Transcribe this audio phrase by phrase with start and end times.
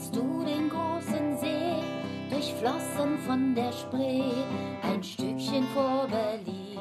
[0.00, 1.82] kennst du den großen See,
[2.30, 4.32] durchflossen von der Spree,
[4.82, 6.78] ein Stückchen vor Berlin,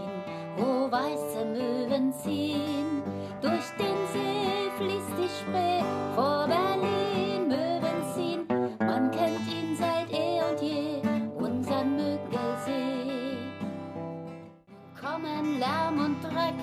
[0.55, 3.04] wo weiße Möwen ziehen.
[3.42, 5.84] Durch den See fließt die Spree,
[6.16, 8.48] vor Berlin Möwen ziehen.
[8.80, 11.02] Man kennt ihn seit eh und je,
[11.36, 13.36] unseren Müggelsee.
[15.02, 16.55] Kommen Lärm und Dreck,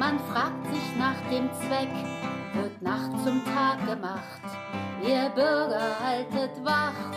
[0.00, 1.94] man fragt sich nach dem Zweck,
[2.54, 4.91] wird Nacht zum Tag gemacht.
[5.02, 7.16] Ihr Bürger haltet Wacht,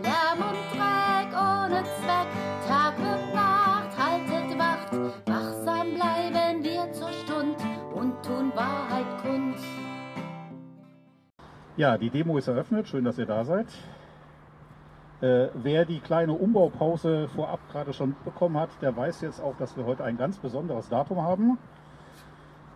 [0.00, 2.28] Lärm und Dreck ohne Zweck,
[2.66, 4.92] Tag und Nacht haltet Wacht,
[5.26, 7.56] wachsam bleiben wir zur Stund
[7.94, 9.56] und tun Wahrheit kund.
[11.76, 12.88] Ja, die Demo ist eröffnet.
[12.88, 13.66] Schön, dass ihr da seid.
[15.20, 19.76] Äh, wer die kleine Umbaupause vorab gerade schon bekommen hat, der weiß jetzt auch, dass
[19.76, 21.58] wir heute ein ganz besonderes Datum haben.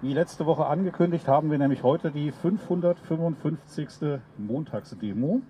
[0.05, 4.21] Wie letzte Woche angekündigt, haben wir nämlich heute die 555.
[4.37, 5.41] Montagsdemo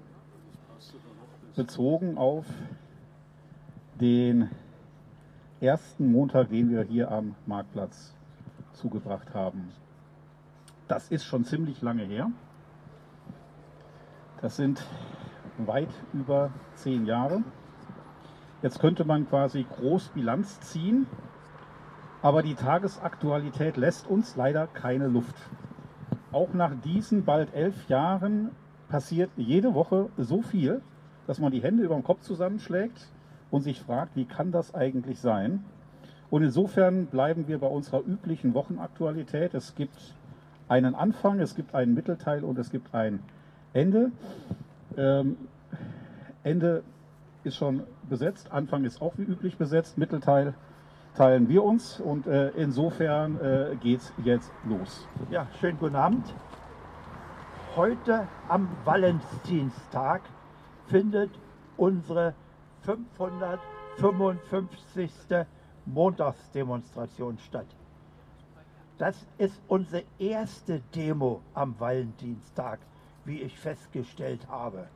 [1.57, 2.47] bezogen auf
[4.01, 4.49] den
[5.61, 8.15] ersten Montag, den wir hier am Marktplatz
[8.75, 9.73] zugebracht haben.
[10.87, 12.31] Das ist schon ziemlich lange her.
[14.41, 14.87] Das sind
[15.59, 17.43] weit über zehn Jahre.
[18.63, 21.09] Jetzt könnte man quasi groß Bilanz ziehen,
[22.25, 25.37] aber die Tagesaktualität lässt uns leider keine Luft.
[26.33, 28.51] Auch nach diesen bald elf Jahren
[28.89, 30.81] passiert jede Woche so viel,
[31.27, 33.11] dass man die Hände über den Kopf zusammenschlägt
[33.51, 35.67] und sich fragt, wie kann das eigentlich sein?
[36.31, 39.53] Und insofern bleiben wir bei unserer üblichen Wochenaktualität.
[39.53, 40.15] Es gibt
[40.67, 43.19] einen Anfang, es gibt einen Mittelteil und es gibt ein
[43.75, 44.13] Ende.
[44.97, 45.37] Ähm,
[46.43, 46.85] Ende
[47.45, 50.55] ist schon besetzt, Anfang ist auch wie üblich besetzt, Mittelteil
[51.15, 55.09] teilen wir uns und äh, insofern äh, geht's jetzt los.
[55.31, 56.35] Ja, schönen guten Abend.
[57.77, 60.21] Heute am Valentinstag
[60.87, 61.31] findet
[61.77, 62.35] unsere
[62.83, 65.47] 555.
[65.87, 67.67] Montagsdemonstration statt.
[68.97, 72.79] Das ist unsere erste Demo am Valentinstag,
[73.25, 74.87] wie ich festgestellt habe.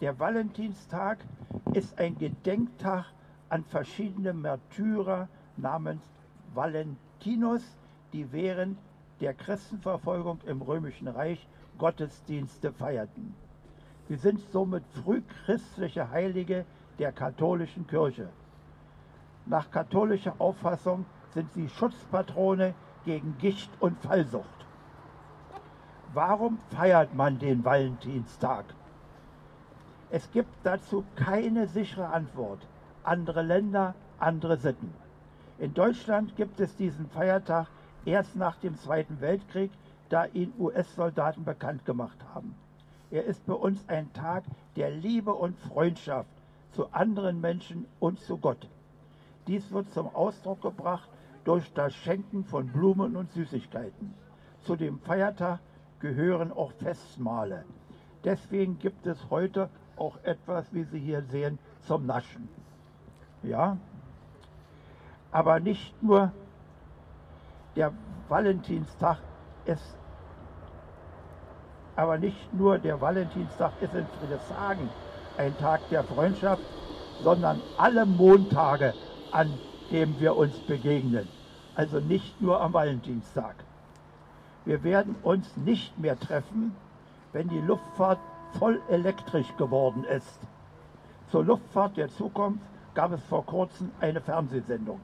[0.00, 1.18] Der Valentinstag
[1.72, 3.06] ist ein Gedenktag
[3.52, 6.02] an verschiedene Märtyrer namens
[6.54, 7.62] Valentinus,
[8.14, 8.78] die während
[9.20, 11.46] der Christenverfolgung im Römischen Reich
[11.76, 13.34] Gottesdienste feierten.
[14.08, 16.64] Sie sind somit frühchristliche Heilige
[16.98, 18.30] der katholischen Kirche.
[19.44, 22.72] Nach katholischer Auffassung sind sie Schutzpatrone
[23.04, 24.66] gegen Gicht und Fallsucht.
[26.14, 28.64] Warum feiert man den Valentinstag?
[30.08, 32.66] Es gibt dazu keine sichere Antwort.
[33.04, 34.92] Andere Länder, andere Sitten.
[35.58, 37.66] In Deutschland gibt es diesen Feiertag
[38.04, 39.70] erst nach dem Zweiten Weltkrieg,
[40.08, 42.54] da ihn US-Soldaten bekannt gemacht haben.
[43.10, 44.44] Er ist bei uns ein Tag
[44.76, 46.30] der Liebe und Freundschaft
[46.72, 48.68] zu anderen Menschen und zu Gott.
[49.46, 51.08] Dies wird zum Ausdruck gebracht
[51.44, 54.14] durch das Schenken von Blumen und Süßigkeiten.
[54.62, 55.60] Zu dem Feiertag
[55.98, 57.64] gehören auch Festmahle.
[58.24, 62.61] Deswegen gibt es heute auch etwas, wie Sie hier sehen, zum Naschen.
[63.42, 63.76] Ja,
[65.30, 66.30] aber nicht nur
[67.76, 67.92] der
[68.28, 69.18] Valentinstag
[69.64, 69.96] ist,
[71.96, 74.90] aber nicht nur der Valentinstag ist in Friedrichshagen
[75.36, 76.62] ein Tag der Freundschaft,
[77.22, 78.94] sondern alle Montage
[79.30, 79.58] an
[79.90, 81.28] dem wir uns begegnen.
[81.74, 83.54] Also nicht nur am Valentinstag.
[84.64, 86.74] Wir werden uns nicht mehr treffen,
[87.32, 88.18] wenn die Luftfahrt
[88.58, 90.38] voll elektrisch geworden ist.
[91.30, 95.00] Zur Luftfahrt der Zukunft gab es vor kurzem eine Fernsehsendung.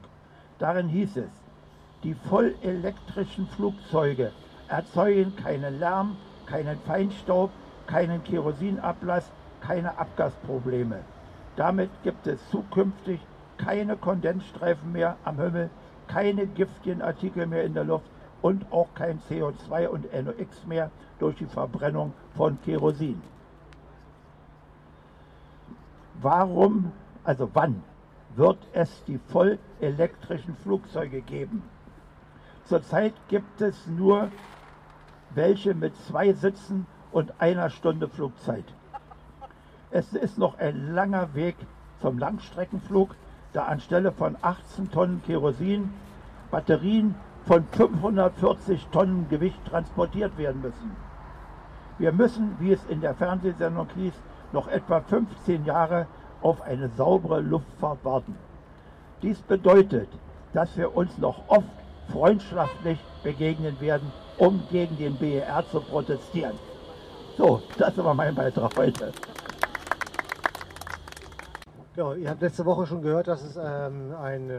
[0.59, 1.31] Darin hieß es,
[2.03, 4.31] die vollelektrischen Flugzeuge
[4.67, 7.51] erzeugen keinen Lärm, keinen Feinstaub,
[7.87, 10.99] keinen Kerosinablass, keine Abgasprobleme.
[11.55, 13.19] Damit gibt es zukünftig
[13.57, 15.69] keine Kondensstreifen mehr am Himmel,
[16.07, 18.05] keine giftigen Artikel mehr in der Luft
[18.41, 23.21] und auch kein CO2 und NOx mehr durch die Verbrennung von Kerosin.
[26.21, 26.91] Warum,
[27.29, 27.83] also wann,
[28.35, 31.61] wird es die vollelektrischen Flugzeuge geben?
[32.63, 34.29] Zurzeit gibt es nur
[35.35, 38.65] welche mit zwei Sitzen und einer Stunde Flugzeit.
[39.91, 41.55] Es ist noch ein langer Weg
[42.01, 43.13] zum Langstreckenflug,
[43.53, 45.93] da anstelle von 18 Tonnen Kerosin
[46.49, 47.13] Batterien
[47.45, 50.95] von 540 Tonnen Gewicht transportiert werden müssen.
[51.99, 54.13] Wir müssen, wie es in der Fernsehsendung hieß,
[54.51, 56.07] noch etwa 15 Jahre
[56.41, 58.35] auf eine saubere Luftfahrt warten.
[59.21, 60.07] Dies bedeutet,
[60.53, 61.67] dass wir uns noch oft
[62.11, 66.57] freundschaftlich begegnen werden, um gegen den BER zu protestieren.
[67.37, 69.11] So, das war mein Beitrag heute.
[71.95, 74.49] Ja, ihr habt letzte Woche schon gehört, dass es ähm, ein,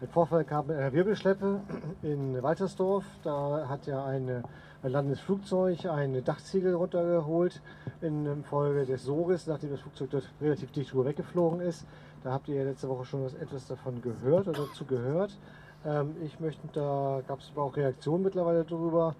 [0.00, 1.60] äh, ein Vorfall gab mit einer Wirbelschleppe
[2.02, 3.04] in Waltersdorf.
[3.22, 4.42] Da hat ja eine,
[4.82, 7.60] ein landendes Flugzeug eine Dachziegel runtergeholt
[8.00, 11.86] in Folge des Soges, nachdem das Flugzeug dort relativ dicht drüber weggeflogen ist.
[12.24, 15.36] Da habt ihr ja letzte Woche schon etwas davon gehört oder dazu gehört.
[15.84, 19.14] Ähm, ich möchte, da gab es auch Reaktionen mittlerweile darüber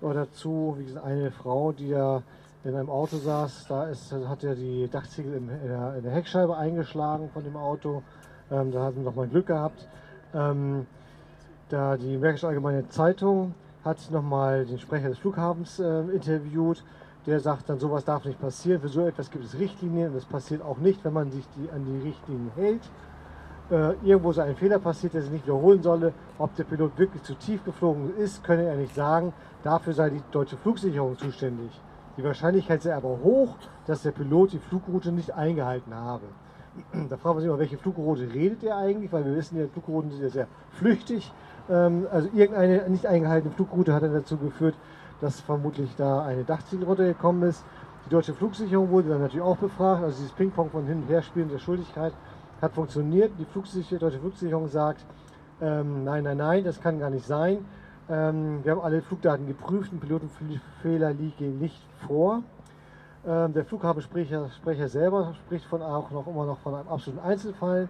[0.00, 2.22] oder dazu, wie gesagt, eine Frau, die da
[2.64, 3.66] in einem Auto saß.
[3.68, 8.02] Da ist, hat er die Dachziegel in, der, in der, Heckscheibe eingeschlagen von dem Auto.
[8.50, 9.88] Ähm, da hatten wir noch mal Glück gehabt.
[10.34, 10.86] Ähm,
[11.68, 16.84] da die Märkische Allgemeine Zeitung hat nochmal den Sprecher des Flughafens äh, interviewt.
[17.26, 18.80] Der sagt dann, sowas darf nicht passieren.
[18.80, 21.70] Für so etwas gibt es Richtlinien und das passiert auch nicht, wenn man sich die,
[21.70, 22.82] an die Richtlinien hält.
[23.70, 26.12] Äh, irgendwo ist ein Fehler passiert, der sich nicht wiederholen solle.
[26.38, 29.32] Ob der Pilot wirklich zu tief geflogen ist, könne er nicht sagen.
[29.62, 31.70] Dafür sei die deutsche Flugsicherung zuständig.
[32.16, 33.56] Die Wahrscheinlichkeit sei aber hoch,
[33.86, 36.26] dass der Pilot die Flugroute nicht eingehalten habe.
[37.08, 40.10] Da fragt man sich immer, welche Flugroute redet er eigentlich, weil wir wissen, die Flugrouten
[40.10, 41.32] sind ja sehr flüchtig.
[41.70, 44.74] Ähm, also irgendeine nicht eingehaltene Flugroute hat dann dazu geführt,
[45.20, 47.64] dass vermutlich da eine Dachziegel runtergekommen ist.
[48.06, 50.02] Die deutsche Flugsicherung wurde dann natürlich auch befragt.
[50.02, 52.12] Also dieses Ping-Pong von hin und her spielen der Schuldigkeit
[52.60, 53.32] hat funktioniert.
[53.38, 55.04] Die Flugsicher deutsche Flugsicherung sagt,
[55.60, 57.64] ähm, nein, nein, nein, das kann gar nicht sein.
[58.08, 62.42] Ähm, wir haben alle Flugdaten geprüft, ein Pilotenfehler liege nicht vor.
[63.24, 67.88] Ähm, der Flughafensprecher Sprecher selber spricht von auch noch immer noch von einem absoluten Einzelfall.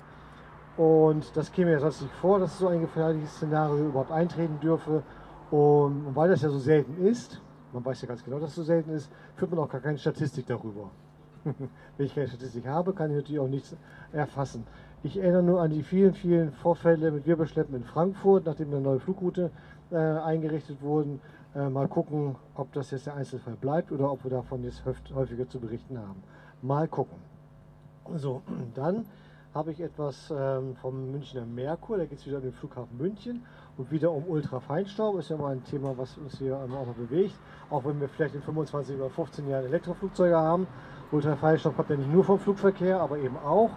[0.77, 5.03] Und das käme ja sonst nicht vor, dass so ein gefährliches Szenario überhaupt eintreten dürfe.
[5.51, 7.41] Und, weil das ja so selten ist,
[7.73, 9.99] man weiß ja ganz genau, dass es so selten ist, führt man auch gar keine
[9.99, 10.91] Statistik darüber.
[11.45, 13.75] Wenn ich keine Statistik habe, kann ich natürlich auch nichts
[14.13, 14.67] erfassen.
[15.03, 19.01] Ich erinnere nur an die vielen, vielen Vorfälle mit Wirbelschleppen in Frankfurt, nachdem eine neue
[19.01, 19.51] Flugroute
[19.91, 21.19] äh, eingerichtet wurde.
[21.55, 24.83] Äh, mal gucken, ob das jetzt der Einzelfall bleibt oder ob wir davon jetzt
[25.15, 26.23] häufiger zu berichten haben.
[26.63, 27.19] Mal gucken.
[28.17, 28.41] So,
[28.75, 29.05] dann
[29.53, 33.45] habe ich etwas ähm, vom Münchner Merkur, da geht es wieder um den Flughafen München
[33.77, 35.19] und wieder um Ultrafeinstaub.
[35.19, 37.35] Ist ja mal ein Thema, was uns hier auch noch bewegt.
[37.69, 40.67] Auch wenn wir vielleicht in 25 oder 15 Jahren Elektroflugzeuge haben.
[41.11, 43.71] Ultrafeinstaub kommt ja nicht nur vom Flugverkehr, aber eben auch.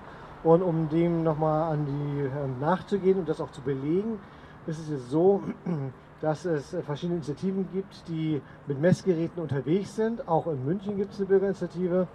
[0.46, 4.20] Und um dem nochmal an die ähm, nachzugehen und das auch zu belegen,
[4.66, 5.44] ist es jetzt so,
[6.22, 10.28] dass es äh, verschiedene Initiativen gibt, die mit Messgeräten unterwegs sind.
[10.28, 12.08] Auch in München gibt es eine Bürgerinitiative.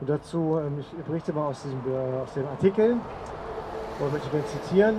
[0.00, 2.96] Und dazu, ähm, ich berichte mal aus, diesem, äh, aus dem Artikel,
[4.00, 4.96] und möchte ich zitieren.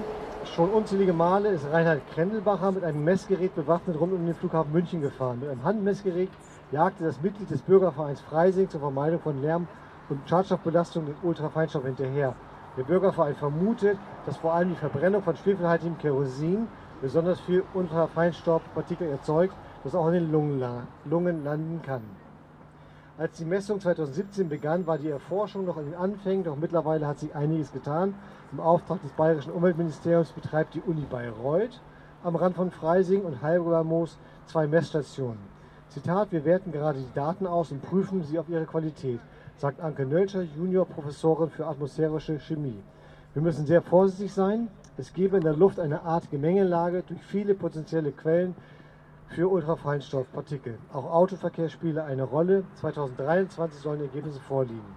[0.56, 5.02] Schon unzählige Male ist Reinhard Krendelbacher mit einem Messgerät bewaffnet rund um den Flughafen München
[5.02, 5.40] gefahren.
[5.40, 6.30] Mit einem Handmessgerät
[6.72, 9.68] jagte das Mitglied des Bürgervereins Freising zur Vermeidung von Lärm
[10.08, 12.36] und Schadstoffbelastung den Ultrafeinstaub hinterher.
[12.78, 16.68] Der Bürgerverein vermutet, dass vor allem die Verbrennung von schwefelhaltigem Kerosin
[17.02, 20.60] besonders viel Ultrafeinstaubpartikel erzeugt, das auch in den Lungen,
[21.44, 22.02] landen kann.
[23.18, 27.20] Als die Messung 2017 begann, war die Erforschung noch in den Anfängen, doch mittlerweile hat
[27.20, 28.14] sich einiges getan.
[28.52, 31.80] Im Auftrag des Bayerischen Umweltministeriums betreibt die Uni Bayreuth
[32.26, 34.18] am Rand von Freising und Heilbronnermoos
[34.48, 35.40] zwei Messstationen.
[35.90, 39.22] Zitat, wir werten gerade die Daten aus und prüfen sie auf ihre Qualität,
[39.58, 42.84] sagt Anke Nölscher, Juniorprofessorin für atmosphärische Chemie.
[43.34, 44.68] Wir müssen sehr vorsichtig sein.
[44.98, 48.56] Es gebe in der Luft eine Art Gemengelage durch viele potenzielle Quellen
[49.28, 50.78] für Ultrafeinstaubpartikel.
[50.94, 52.64] Auch Autoverkehr spiele eine Rolle.
[52.76, 54.96] 2023 sollen Ergebnisse vorliegen.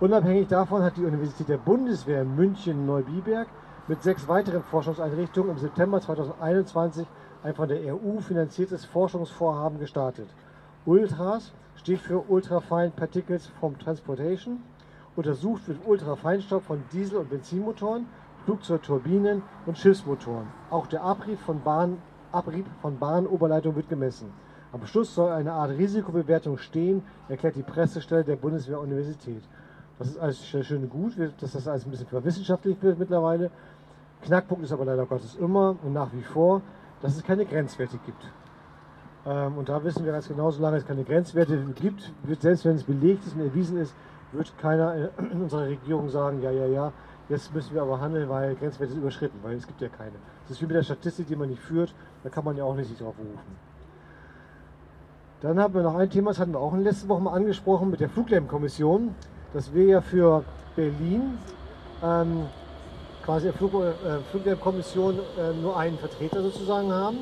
[0.00, 3.48] Unabhängig davon hat die Universität der Bundeswehr in München-Neubiberg
[3.88, 7.06] mit sechs weiteren Forschungseinrichtungen im September 2021
[7.42, 10.28] ein von der EU finanziertes Forschungsvorhaben gestartet.
[10.88, 14.62] ULTRAS steht für Ultrafine Particles from Transportation,
[15.16, 18.06] untersucht wird Ultrafeinstaub von Diesel- und Benzinmotoren,
[18.46, 20.46] Flugzeugturbinen und Schiffsmotoren.
[20.70, 21.98] Auch der Abrieb von, Bahn,
[22.32, 24.32] Abrieb von Bahnoberleitungen wird gemessen.
[24.72, 29.42] Am Schluss soll eine Art Risikobewertung stehen, erklärt die Pressestelle der Bundeswehr-Universität.
[29.98, 33.50] Das ist alles schön und gut, dass das alles ein bisschen verwissenschaftlich wird mittlerweile.
[34.22, 36.62] Knackpunkt ist aber leider Gottes immer und nach wie vor,
[37.02, 38.24] dass es keine Grenzwerte gibt.
[39.26, 42.76] Ähm, und da wissen wir ganz genau, solange es keine Grenzwerte gibt, wird selbst wenn
[42.76, 43.94] es belegt ist und erwiesen ist,
[44.32, 46.92] wird keiner in unserer Regierung sagen, ja, ja, ja,
[47.28, 50.12] jetzt müssen wir aber handeln, weil Grenzwerte sind überschritten, weil es gibt ja keine.
[50.46, 52.74] Das ist wie mit der Statistik, die man nicht führt, da kann man ja auch
[52.74, 53.68] nicht sich drauf berufen.
[55.40, 57.34] Dann haben wir noch ein Thema, das hatten wir auch in den letzten Wochen mal
[57.34, 59.14] angesprochen, mit der Fluglärmkommission
[59.52, 60.44] dass wir ja für
[60.76, 61.38] Berlin
[62.02, 62.46] ähm,
[63.24, 63.92] quasi der Flug, äh,
[64.30, 67.18] Fluglärmkommission äh, nur einen Vertreter sozusagen haben,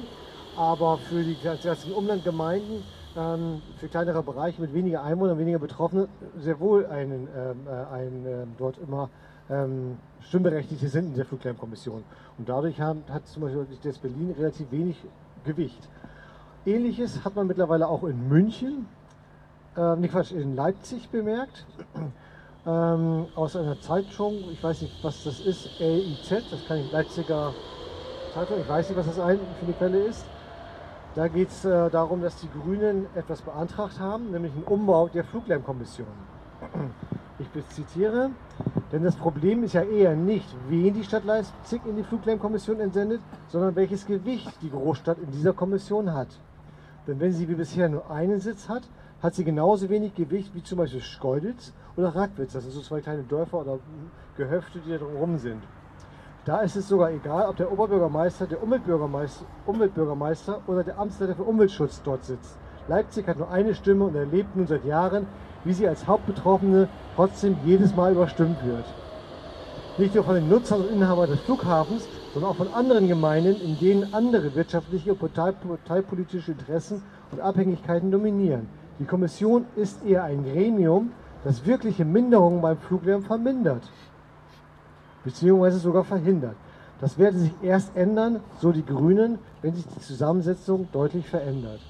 [0.57, 2.83] aber für die ganzen Umlandgemeinden,
[3.17, 6.09] ähm, für kleinere Bereiche mit weniger Einwohnern, weniger Betroffenen,
[6.39, 9.11] sehr wohl einen, ähm, äh, einen ähm, dort immer
[9.49, 12.03] ähm, Stimmberechtigte sind in der Fluglärmkommission.
[12.39, 14.97] Und dadurch haben, hat zum Beispiel das Berlin relativ wenig
[15.45, 15.89] Gewicht.
[16.65, 18.87] Ähnliches hat man mittlerweile auch in München
[19.77, 21.65] äh, nicht Quatsch, in Leipzig bemerkt,
[22.67, 27.53] ähm, aus einer Zeitung, ich weiß nicht, was das ist, EIZ, das kann ich Leipziger
[28.35, 29.39] Zeitung, ich weiß nicht, was das für eine
[29.79, 30.25] Quelle ist.
[31.17, 35.25] Da geht es äh, darum, dass die Grünen etwas beantragt haben, nämlich einen Umbau der
[35.25, 36.07] Fluglärmkommission.
[37.39, 38.31] Ich zitiere,
[38.93, 43.21] denn das Problem ist ja eher nicht, wen die Stadt Leipzig in die Fluglärmkommission entsendet,
[43.49, 46.29] sondern welches Gewicht die Großstadt in dieser Kommission hat.
[47.07, 48.85] Denn wenn sie wie bisher nur einen Sitz hat,
[49.23, 52.55] hat sie genauso wenig Gewicht wie zum Beispiel Schkeuditz oder Rackwitz.
[52.55, 53.81] Das sind so zwei kleine Dörfer oder
[54.39, 55.63] Gehöfte, die da drumherum sind.
[56.47, 61.43] Da ist es sogar egal, ob der Oberbürgermeister, der Umweltbürgermeister, Umweltbürgermeister oder der Amtsleiter für
[61.43, 62.57] Umweltschutz dort sitzt.
[62.87, 65.27] Leipzig hat nur eine Stimme und erlebt nun seit Jahren,
[65.65, 68.85] wie sie als Hauptbetroffene trotzdem jedes Mal überstimmt wird.
[69.99, 73.77] Nicht nur von den Nutzern und Inhabern des Flughafens, sondern auch von anderen Gemeinden, in
[73.81, 78.69] denen andere wirtschaftliche und parteipolitische Interessen und Abhängigkeiten dominieren.
[79.01, 81.11] Die Kommission ist eher ein Gremium,
[81.43, 83.91] das wirkliche Minderungen beim Fluglärm vermindert
[85.27, 86.55] beziehungsweise sogar verhindert.
[87.01, 91.81] Das werde sich erst ändern, so die Grünen, wenn sich die Zusammensetzung deutlich verändert.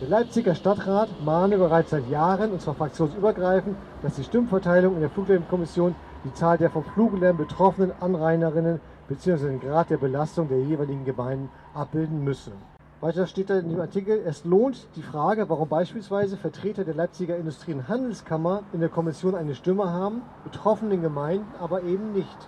[0.00, 5.10] Der Leipziger Stadtrat mahne bereits seit Jahren, und zwar fraktionsübergreifend, dass die Stimmverteilung in der
[5.10, 9.48] Fluglärmkommission die Zahl der vom Fluglärm betroffenen Anrainerinnen bzw.
[9.48, 12.52] den Grad der Belastung der jeweiligen Gemeinden abbilden müsse.
[13.00, 17.36] Weiter steht da in dem Artikel, es lohnt die Frage, warum beispielsweise Vertreter der Leipziger
[17.36, 22.38] Industrie- und Handelskammer in der Kommission eine Stimme haben, betroffenen Gemeinden aber eben nicht.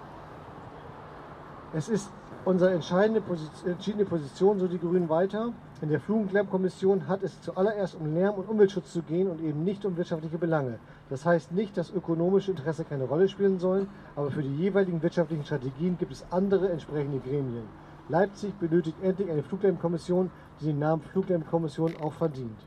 [1.74, 2.10] Es ist
[2.44, 5.54] unsere entscheidende Position, entschiedene Position, so die Grünen weiter.
[5.80, 9.86] In der Flugenlärmkommission hat es zuallererst um Lärm- und Umweltschutz zu gehen und eben nicht
[9.86, 10.78] um wirtschaftliche Belange.
[11.08, 15.46] Das heißt nicht, dass ökonomische Interesse keine Rolle spielen sollen, aber für die jeweiligen wirtschaftlichen
[15.46, 17.64] Strategien gibt es andere entsprechende Gremien.
[18.10, 22.58] Leipzig benötigt endlich eine Fluglärmkommission, die den Namen Fluglärmkommission auch verdient.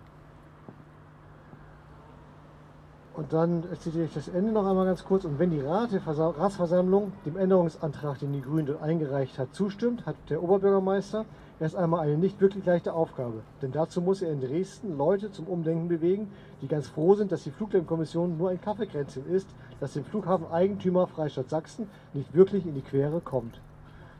[3.15, 5.23] Und dann zitiere ich das Ende noch einmal ganz kurz.
[5.23, 10.43] Und wenn die Ratsversammlung dem Änderungsantrag, den die Grünen dort eingereicht hat, zustimmt, hat der
[10.43, 11.23] Oberbürgermeister
[11.61, 13.41] erst einmal eine nicht wirklich leichte Aufgabe.
[13.61, 16.29] Denn dazu muss er in Dresden Leute zum Umdenken bewegen,
[16.61, 19.47] die ganz froh sind, dass die Fluglärmkommission nur ein Kaffeekränzchen ist,
[19.79, 23.61] das dem Flughafeneigentümer Freistaat Sachsen nicht wirklich in die Quere kommt.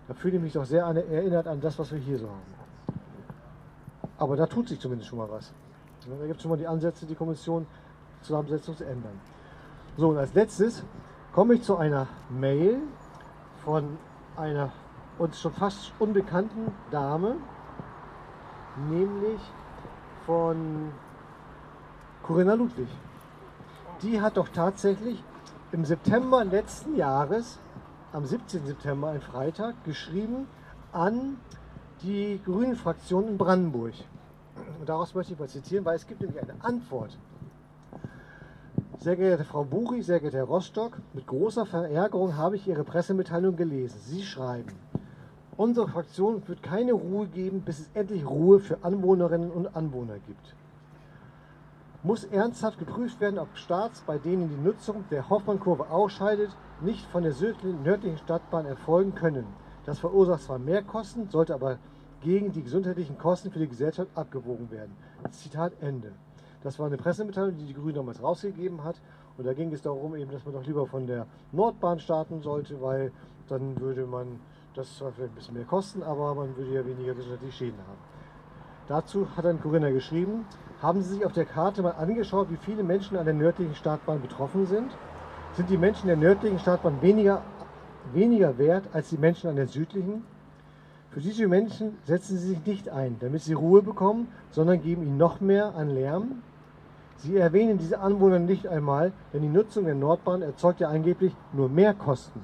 [0.08, 2.56] Da fühle ich mich doch sehr erinnert an das, was wir hier so haben.
[4.18, 5.52] Aber da tut sich zumindest schon mal was.
[6.08, 7.66] Da gibt es schon mal die Ansätze, die Kommission
[8.26, 9.20] Zusammensetzung zu ändern.
[9.98, 10.84] So, und als letztes
[11.34, 12.80] komme ich zu einer Mail
[13.64, 13.98] von
[14.36, 14.72] einer
[15.18, 17.36] uns schon fast unbekannten Dame,
[18.90, 19.40] nämlich
[20.26, 20.92] von
[22.24, 22.90] Corinna Ludwig.
[24.02, 25.24] Die hat doch tatsächlich
[25.72, 27.60] im September letzten Jahres,
[28.12, 28.66] am 17.
[28.66, 30.48] September, ein Freitag, geschrieben
[30.92, 31.38] an
[32.02, 33.94] die Grünen-Fraktion in Brandenburg.
[34.80, 37.18] Und daraus möchte ich mal zitieren, weil es gibt nämlich eine Antwort
[39.06, 43.56] sehr geehrte Frau Buchi, sehr geehrter Herr Rostock, mit großer Verärgerung habe ich Ihre Pressemitteilung
[43.56, 44.00] gelesen.
[44.00, 44.74] Sie schreiben,
[45.58, 50.56] unsere Fraktion wird keine Ruhe geben, bis es endlich Ruhe für Anwohnerinnen und Anwohner gibt.
[52.02, 56.50] Muss ernsthaft geprüft werden, ob Staats, bei denen die Nutzung der Hoffmannkurve ausscheidet,
[56.82, 59.46] nicht von der südlichen, nördlichen Stadtbahn erfolgen können.
[59.86, 61.78] Das verursacht zwar Mehrkosten, sollte aber
[62.22, 64.98] gegen die gesundheitlichen Kosten für die Gesellschaft abgewogen werden.
[65.30, 66.12] Zitat Ende.
[66.66, 69.00] Das war eine Pressemitteilung, die die Grünen damals rausgegeben hat.
[69.38, 72.82] Und da ging es darum, eben, dass man doch lieber von der Nordbahn starten sollte,
[72.82, 73.12] weil
[73.48, 74.40] dann würde man,
[74.74, 78.00] das zwar vielleicht ein bisschen mehr kosten, aber man würde ja weniger gesundheitliche Schäden haben.
[78.88, 80.48] Dazu hat ein Corinna geschrieben,
[80.82, 84.24] haben Sie sich auf der Karte mal angeschaut, wie viele Menschen an der nördlichen Startbahn
[84.24, 84.90] betroffen sind?
[85.54, 87.44] Sind die Menschen der nördlichen Startbahn weniger,
[88.12, 90.24] weniger wert als die Menschen an der südlichen?
[91.12, 95.18] Für diese Menschen setzen Sie sich nicht ein, damit sie Ruhe bekommen, sondern geben ihnen
[95.18, 96.42] noch mehr an Lärm,
[97.18, 101.70] Sie erwähnen diese Anwohner nicht einmal, denn die Nutzung der Nordbahn erzeugt ja angeblich nur
[101.70, 102.42] mehr Kosten.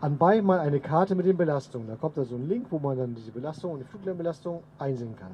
[0.00, 1.88] Anbei mal eine Karte mit den Belastungen.
[1.88, 5.14] Da kommt da so ein Link, wo man dann diese Belastung und die Fluglärmbelastung einsehen
[5.16, 5.32] kann.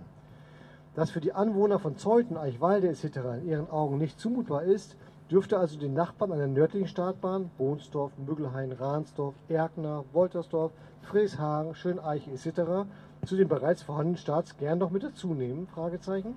[0.97, 3.05] Dass für die Anwohner von Zeuthen, Eichwalde etc.
[3.43, 4.97] in ihren Augen nicht zumutbar ist,
[5.31, 12.33] dürfte also den Nachbarn an der nördlichen Startbahn, Bohnsdorf, Müggelhain, Rahnsdorf, Erkner, Woltersdorf, Frieshagen, Schöneiche
[12.33, 12.89] etc.
[13.25, 15.69] zu den bereits vorhandenen Starts gern noch mit dazu nehmen?
[15.69, 16.35] Fragezeichen.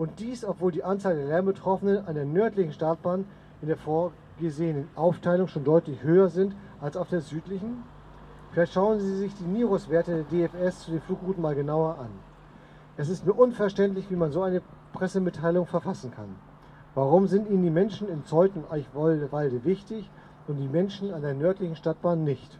[0.00, 3.26] Und dies, obwohl die Anzahl der Lärmbetroffenen an der nördlichen Startbahn
[3.60, 7.82] in der vorgesehenen Aufteilung schon deutlich höher sind als auf der südlichen.
[8.50, 12.08] Vielleicht schauen Sie sich die NIROS-Werte der DFS zu den Flugrouten mal genauer an.
[12.96, 14.62] Es ist mir unverständlich, wie man so eine
[14.94, 16.34] Pressemitteilung verfassen kann.
[16.94, 20.10] Warum sind Ihnen die Menschen in Zeuthen und Eichwalde wichtig
[20.48, 22.58] und die Menschen an der nördlichen Stadtbahn nicht?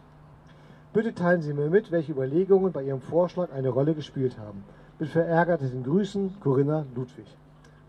[0.93, 4.63] Bitte teilen Sie mir mit, welche Überlegungen bei Ihrem Vorschlag eine Rolle gespielt haben.
[5.01, 7.25] Mit verärgerten Grüßen, Corinna Ludwig.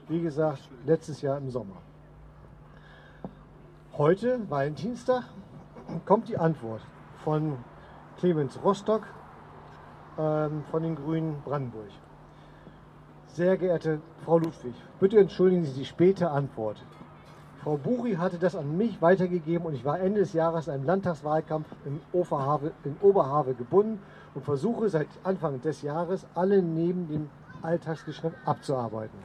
[0.09, 1.77] Wie gesagt, letztes Jahr im Sommer.
[3.99, 5.25] Heute, Valentinstag,
[6.07, 6.81] kommt die Antwort
[7.23, 7.59] von
[8.19, 9.03] Clemens Rostock
[10.19, 11.91] ähm, von den Grünen Brandenburg.
[13.27, 16.83] Sehr geehrte Frau Ludwig, bitte entschuldigen Sie die späte Antwort.
[17.63, 20.87] Frau Buri hatte das an mich weitergegeben und ich war Ende des Jahres in einem
[20.87, 24.01] Landtagswahlkampf in, Oberhave, gebunden
[24.35, 27.29] und versuche seit Anfang des Jahres alle neben dem
[27.63, 29.19] Alltagsgeschäft abzuarbeiten.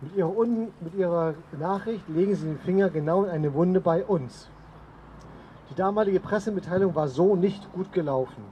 [0.00, 0.32] Mit ihrer,
[0.80, 4.48] mit ihrer Nachricht legen Sie den Finger genau in eine Wunde bei uns.
[5.70, 8.42] Die damalige Pressemitteilung war so nicht gut gelaufen.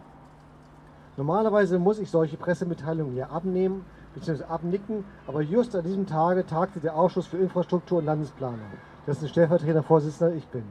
[1.16, 4.44] Normalerweise muss ich solche Pressemitteilungen hier abnehmen bzw.
[4.44, 8.60] abnicken, aber just an diesem Tage tagte der Ausschuss für Infrastruktur und Landesplanung,
[9.06, 10.64] dessen stellvertretender Vorsitzender ich bin.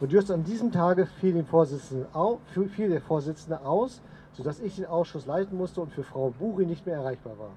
[0.00, 4.00] Und just an diesem Tage fiel, dem Vorsitzenden au, fiel der Vorsitzende aus,
[4.32, 7.50] sodass ich den Ausschuss leiten musste und für Frau Buri nicht mehr erreichbar war.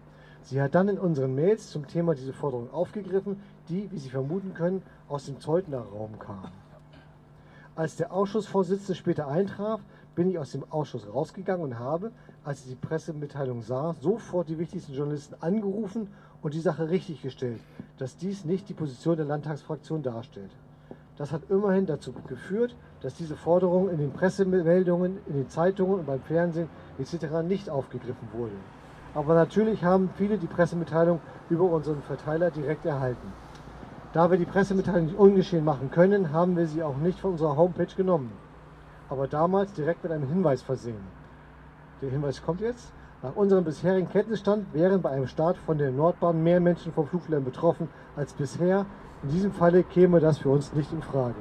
[0.43, 4.53] Sie hat dann in unseren Mails zum Thema diese Forderung aufgegriffen, die, wie Sie vermuten
[4.53, 6.51] können, aus dem Zeutner Raum kam.
[7.75, 9.81] Als der Ausschussvorsitzende später eintraf,
[10.15, 12.11] bin ich aus dem Ausschuss rausgegangen und habe,
[12.43, 16.07] als ich die Pressemitteilung sah, sofort die wichtigsten Journalisten angerufen
[16.41, 17.59] und die Sache richtiggestellt,
[17.97, 20.51] dass dies nicht die Position der Landtagsfraktion darstellt.
[21.17, 26.05] Das hat immerhin dazu geführt, dass diese Forderung in den Pressemeldungen, in den Zeitungen und
[26.05, 26.69] beim Fernsehen
[26.99, 27.41] etc.
[27.43, 28.53] nicht aufgegriffen wurde.
[29.15, 31.19] Aber natürlich haben viele die Pressemitteilung
[31.49, 33.33] über unseren Verteiler direkt erhalten.
[34.13, 37.57] Da wir die Pressemitteilung nicht ungeschehen machen können, haben wir sie auch nicht von unserer
[37.57, 38.31] Homepage genommen.
[39.09, 41.01] Aber damals direkt mit einem Hinweis versehen.
[42.01, 42.91] Der Hinweis kommt jetzt.
[43.23, 47.43] Nach unserem bisherigen Kenntnisstand wären bei einem Start von der Nordbahn mehr Menschen vom Fluglärm
[47.43, 48.85] betroffen als bisher.
[49.23, 51.35] In diesem Falle käme das für uns nicht in Frage.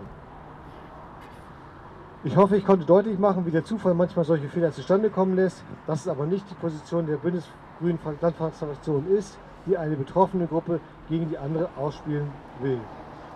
[2.24, 5.62] Ich hoffe, ich konnte deutlich machen, wie der Zufall manchmal solche Fehler zustande kommen lässt.
[5.86, 7.46] Das ist aber nicht die Position der Bündnis
[7.78, 12.28] grünen Landtagsfraktion ist, die eine betroffene Gruppe gegen die andere ausspielen
[12.60, 12.80] will.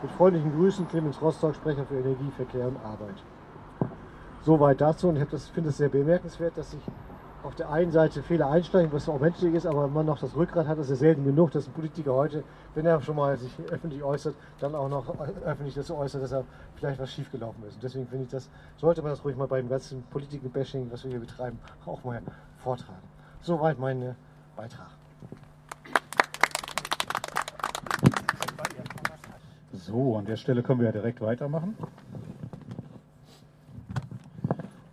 [0.03, 3.17] Mit freundlichen Grüßen, Clemens Rostock, Sprecher für Energie, Verkehr und Arbeit.
[4.43, 6.81] Soweit dazu und ich finde es sehr bemerkenswert, dass sich
[7.43, 10.67] auf der einen Seite Fehler einsteigen, was auch menschlich ist, aber man noch das Rückgrat
[10.67, 14.03] hat, ist ja selten genug, dass ein Politiker heute, wenn er schon mal sich öffentlich
[14.03, 16.45] äußert, dann auch noch öffentlich dazu äußert, dass er
[16.77, 17.75] vielleicht was schiefgelaufen ist.
[17.75, 21.11] Und deswegen finde ich, das sollte man das ruhig mal beim ganzen Politiken-Bashing, was wir
[21.13, 22.21] hier betreiben, auch mal
[22.59, 22.99] vortragen.
[23.41, 24.17] Soweit meine
[24.57, 24.89] Beitrag.
[29.73, 31.77] So, an der Stelle können wir ja direkt weitermachen.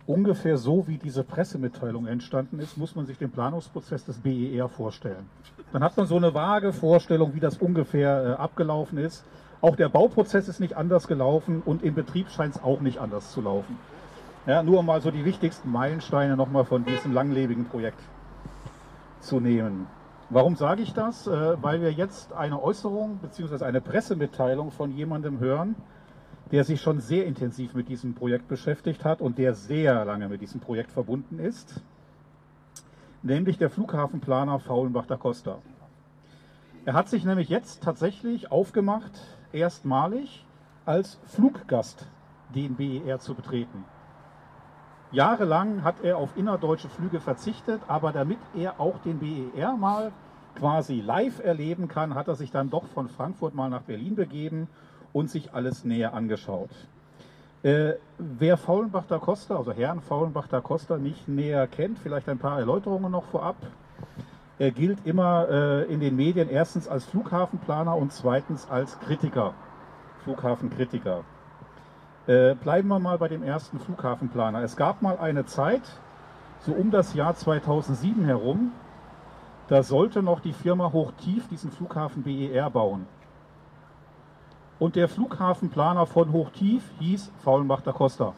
[0.08, 5.28] Ungefähr so wie diese Pressemitteilung entstanden ist, muss man sich den Planungsprozess des BER vorstellen.
[5.70, 9.26] Dann hat man so eine vage Vorstellung, wie das ungefähr äh, abgelaufen ist.
[9.60, 13.32] Auch der Bauprozess ist nicht anders gelaufen und im Betrieb scheint es auch nicht anders
[13.32, 13.78] zu laufen.
[14.46, 18.00] Ja, nur mal so die wichtigsten Meilensteine nochmal von diesem langlebigen Projekt
[19.20, 19.88] zu nehmen.
[20.30, 21.26] Warum sage ich das?
[21.26, 23.62] Äh, weil wir jetzt eine Äußerung bzw.
[23.62, 25.76] eine Pressemitteilung von jemandem hören,
[26.50, 30.40] der sich schon sehr intensiv mit diesem Projekt beschäftigt hat und der sehr lange mit
[30.40, 31.82] diesem Projekt verbunden ist,
[33.22, 35.58] nämlich der Flughafenplaner Faulenbach da Costa.
[36.84, 39.12] Er hat sich nämlich jetzt tatsächlich aufgemacht,
[39.52, 40.46] erstmalig
[40.86, 42.06] als Fluggast
[42.54, 43.84] den BER zu betreten.
[45.12, 50.12] Jahrelang hat er auf innerdeutsche Flüge verzichtet, aber damit er auch den BER mal
[50.54, 54.68] quasi live erleben kann, hat er sich dann doch von Frankfurt mal nach Berlin begeben
[55.12, 56.70] und sich alles näher angeschaut.
[57.62, 62.38] Äh, wer Faulenbach da Costa, also Herrn Faulenbach da Costa nicht näher kennt, vielleicht ein
[62.38, 63.56] paar Erläuterungen noch vorab.
[64.60, 69.54] Er gilt immer äh, in den Medien erstens als Flughafenplaner und zweitens als Kritiker,
[70.24, 71.24] Flughafenkritiker.
[72.26, 74.62] Äh, bleiben wir mal bei dem ersten Flughafenplaner.
[74.62, 75.82] Es gab mal eine Zeit,
[76.60, 78.72] so um das Jahr 2007 herum,
[79.68, 83.06] da sollte noch die Firma Hochtief diesen Flughafen BER bauen.
[84.78, 88.34] Und der Flughafenplaner von Hochtief hieß Faulenbach da Costa.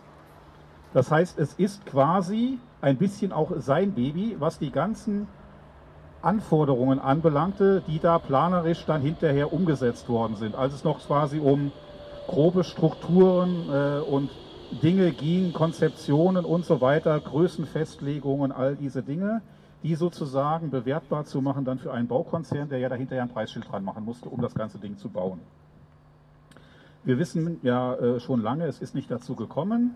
[0.95, 5.29] Das heißt, es ist quasi ein bisschen auch sein Baby, was die ganzen
[6.23, 10.55] Anforderungen anbelangte, die da planerisch dann hinterher umgesetzt worden sind.
[10.55, 11.73] Als es noch quasi um
[12.27, 14.31] grobe Strukturen äh, und
[14.83, 19.43] Dinge ging, Konzeptionen und so weiter, Größenfestlegungen, all diese Dinge,
[19.83, 23.71] die sozusagen bewertbar zu machen dann für einen Baukonzern, der ja dahinter ja ein Preisschild
[23.71, 25.41] dran machen musste, um das ganze Ding zu bauen.
[27.05, 29.95] Wir wissen ja äh, schon lange, es ist nicht dazu gekommen,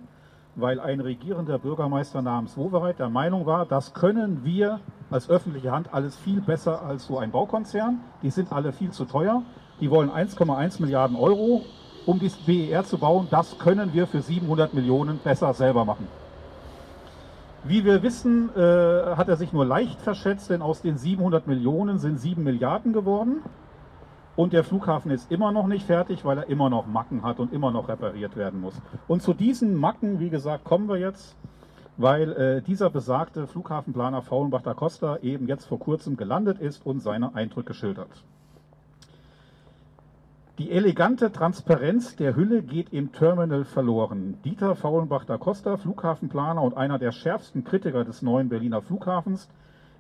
[0.57, 5.93] weil ein regierender Bürgermeister namens Wowereit der Meinung war, das können wir als öffentliche Hand
[5.93, 8.01] alles viel besser als so ein Baukonzern.
[8.23, 9.43] Die sind alle viel zu teuer.
[9.81, 11.63] Die wollen 1,1 Milliarden Euro
[12.07, 16.07] um dieses BER zu bauen, das können wir für 700 Millionen besser selber machen.
[17.65, 21.99] Wie wir wissen, äh, hat er sich nur leicht verschätzt, denn aus den 700 Millionen
[21.99, 23.43] sind 7 Milliarden geworden.
[24.37, 27.53] Und der Flughafen ist immer noch nicht fertig, weil er immer noch Macken hat und
[27.53, 28.75] immer noch repariert werden muss.
[29.07, 31.37] Und zu diesen Macken, wie gesagt, kommen wir jetzt,
[31.97, 37.01] weil äh, dieser besagte Flughafenplaner Faulenbach da Costa eben jetzt vor kurzem gelandet ist und
[37.01, 38.25] seine Eindrücke schildert.
[40.59, 44.39] Die elegante Transparenz der Hülle geht im Terminal verloren.
[44.45, 49.49] Dieter Faulenbach da Costa, Flughafenplaner und einer der schärfsten Kritiker des neuen Berliner Flughafens,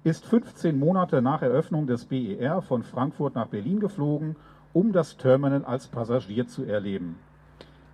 [0.04, 4.36] ist 15 Monate nach Eröffnung des BER von Frankfurt nach Berlin geflogen,
[4.74, 7.18] um das Terminal als Passagier zu erleben.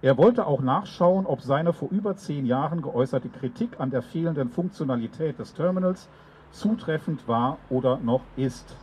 [0.02, 4.50] Er wollte auch nachschauen, ob seine vor über zehn Jahren geäußerte Kritik an der fehlenden
[4.50, 6.08] Funktionalität des Terminals
[6.50, 8.76] zutreffend war oder noch ist.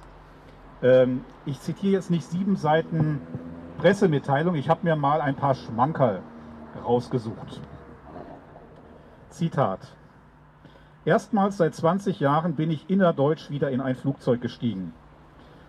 [0.81, 3.19] Ähm, ich zitiere jetzt nicht sieben Seiten
[3.79, 4.55] Pressemitteilung.
[4.55, 6.21] Ich habe mir mal ein paar Schmankerl
[6.85, 7.61] rausgesucht.
[9.29, 9.79] Zitat.
[11.07, 14.91] Erstmals seit 20 Jahren bin ich innerdeutsch wieder in ein Flugzeug gestiegen.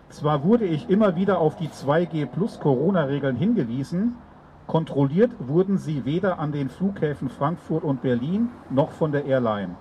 [0.09, 4.15] Zwar wurde ich immer wieder auf die 2G plus Corona-Regeln hingewiesen,
[4.67, 9.77] kontrolliert wurden sie weder an den Flughäfen Frankfurt und Berlin noch von der Airline.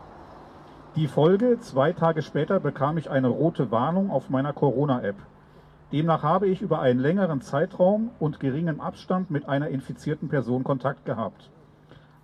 [0.94, 5.16] Die Folge, zwei Tage später bekam ich eine rote Warnung auf meiner Corona-App.
[5.90, 11.04] Demnach habe ich über einen längeren Zeitraum und geringen Abstand mit einer infizierten Person Kontakt
[11.04, 11.50] gehabt.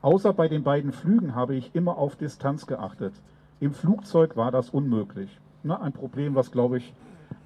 [0.04, 3.14] Außer bei den beiden Flügen habe ich immer auf Distanz geachtet.
[3.58, 5.40] Im Flugzeug war das unmöglich.
[5.62, 6.92] Na, ein Problem, was, glaube ich,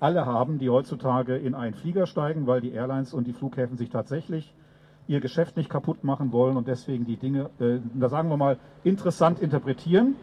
[0.00, 3.90] alle haben, die heutzutage in einen Flieger steigen, weil die Airlines und die Flughäfen sich
[3.90, 4.52] tatsächlich
[5.06, 8.58] ihr Geschäft nicht kaputt machen wollen und deswegen die Dinge, äh, da sagen wir mal,
[8.82, 10.16] interessant interpretieren.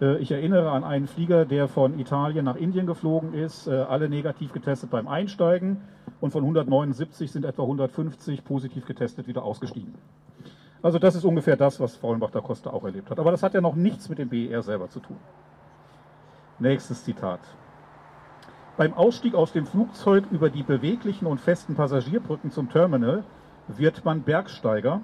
[0.00, 4.08] Äh, ich erinnere an einen Flieger, der von Italien nach Indien geflogen ist, äh, alle
[4.08, 5.76] negativ getestet beim Einsteigen
[6.20, 9.94] und von 179 sind etwa 150 positiv getestet wieder ausgestiegen.
[10.82, 13.18] Also das ist ungefähr das, was Faulenbach da Costa auch erlebt hat.
[13.18, 15.18] Aber das hat ja noch nichts mit dem BER selber zu tun.
[16.58, 17.40] Nächstes Zitat.
[18.76, 23.24] Beim Ausstieg aus dem Flugzeug über die beweglichen und festen Passagierbrücken zum Terminal
[23.68, 25.02] wird man Bergsteiger,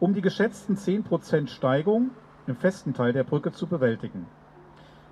[0.00, 2.10] um die geschätzten 10% Steigung
[2.46, 4.26] im festen Teil der Brücke zu bewältigen.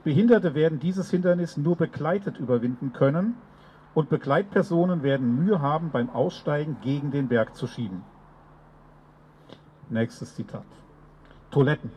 [0.02, 3.34] Behinderte werden dieses Hindernis nur begleitet überwinden können
[3.92, 8.02] und Begleitpersonen werden Mühe haben, beim Aussteigen gegen den Berg zu schieben.
[9.90, 10.64] Nächstes Zitat.
[11.50, 11.90] Toiletten.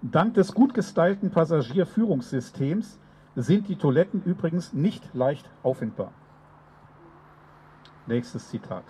[0.00, 3.00] Dank des gut gestylten Passagierführungssystems
[3.34, 6.12] sind die Toiletten übrigens nicht leicht auffindbar.
[8.06, 8.84] Nächstes Zitat.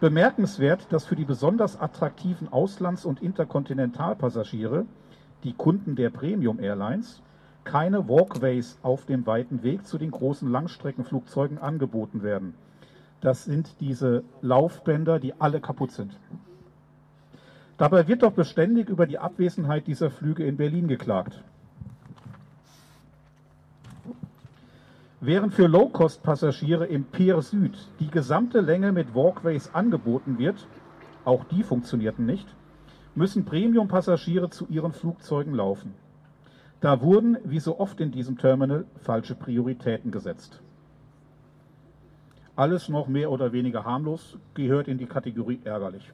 [0.00, 4.84] Bemerkenswert, dass für die besonders attraktiven Auslands- und Interkontinentalpassagiere,
[5.44, 7.22] die Kunden der Premium Airlines,
[7.62, 12.54] keine Walkways auf dem weiten Weg zu den großen Langstreckenflugzeugen angeboten werden.
[13.26, 16.16] Das sind diese Laufbänder, die alle kaputt sind.
[17.76, 21.42] Dabei wird doch beständig über die Abwesenheit dieser Flüge in Berlin geklagt.
[25.20, 30.68] Während für Low-Cost-Passagiere im Pier Süd die gesamte Länge mit Walkways angeboten wird,
[31.24, 32.46] auch die funktionierten nicht,
[33.16, 35.94] müssen Premium-Passagiere zu ihren Flugzeugen laufen.
[36.78, 40.62] Da wurden, wie so oft in diesem Terminal, falsche Prioritäten gesetzt.
[42.56, 46.10] Alles noch mehr oder weniger harmlos, gehört in die Kategorie ärgerlich.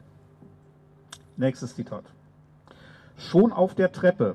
[1.36, 2.04] Nächstes Zitat.
[3.16, 4.34] Schon auf der Treppe,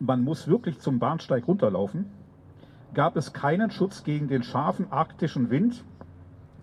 [0.00, 2.06] man muss wirklich zum Bahnsteig runterlaufen,
[2.92, 5.84] gab es keinen Schutz gegen den scharfen arktischen Wind,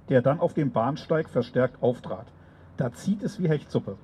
[0.09, 2.27] der dann auf dem Bahnsteig verstärkt auftrat.
[2.75, 3.97] Da zieht es wie Hechtsuppe.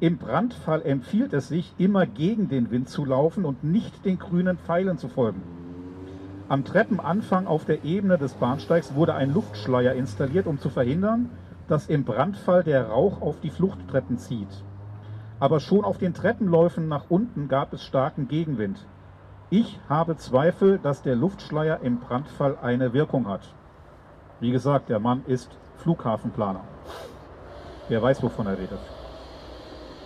[0.00, 4.56] Im Brandfall empfiehlt es sich, immer gegen den Wind zu laufen und nicht den grünen
[4.56, 5.42] Pfeilen zu folgen.
[6.48, 11.30] Am Treppenanfang auf der Ebene des Bahnsteigs wurde ein Luftschleier installiert, um zu verhindern,
[11.68, 14.64] dass im Brandfall der Rauch auf die Fluchttreppen zieht.
[15.38, 18.86] Aber schon auf den Treppenläufen nach unten gab es starken Gegenwind.
[19.50, 23.42] Ich habe Zweifel, dass der Luftschleier im Brandfall eine Wirkung hat.
[24.40, 26.64] Wie gesagt, der Mann ist Flughafenplaner.
[27.88, 28.80] Wer weiß, wovon er redet.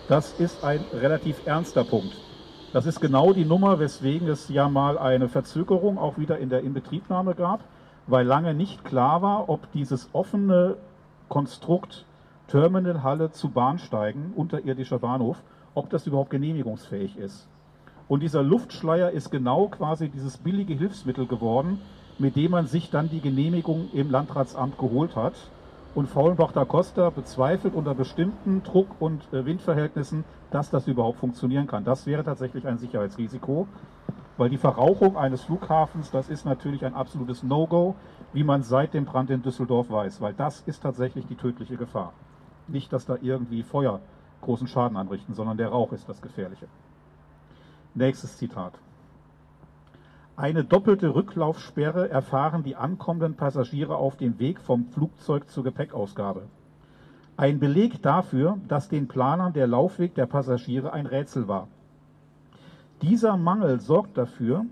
[0.07, 2.15] Das ist ein relativ ernster Punkt.
[2.73, 6.63] Das ist genau die Nummer, weswegen es ja mal eine Verzögerung auch wieder in der
[6.63, 7.61] Inbetriebnahme gab,
[8.07, 10.75] weil lange nicht klar war, ob dieses offene
[11.29, 12.05] Konstrukt
[12.47, 15.41] Terminalhalle zu Bahnsteigen, unterirdischer Bahnhof,
[15.75, 17.47] ob das überhaupt genehmigungsfähig ist.
[18.09, 21.79] Und dieser Luftschleier ist genau quasi dieses billige Hilfsmittel geworden,
[22.19, 25.33] mit dem man sich dann die Genehmigung im Landratsamt geholt hat.
[25.95, 31.67] Und Faulenbach da Costa bezweifelt unter bestimmten Druck- und äh, Windverhältnissen, dass das überhaupt funktionieren
[31.67, 31.83] kann.
[31.83, 33.67] Das wäre tatsächlich ein Sicherheitsrisiko,
[34.37, 37.95] weil die Verrauchung eines Flughafens, das ist natürlich ein absolutes No-Go,
[38.33, 42.13] wie man seit dem Brand in Düsseldorf weiß, weil das ist tatsächlich die tödliche Gefahr.
[42.67, 43.99] Nicht, dass da irgendwie Feuer
[44.41, 46.67] großen Schaden anrichten, sondern der Rauch ist das Gefährliche.
[47.95, 48.73] Nächstes Zitat.
[50.37, 56.43] Eine doppelte Rücklaufsperre erfahren die ankommenden Passagiere auf dem Weg vom Flugzeug zur Gepäckausgabe.
[57.37, 61.67] Ein Beleg dafür, dass den Planern der Laufweg der Passagiere ein Rätsel war.
[63.01, 64.67] Dieser Mangel sorgt dafür,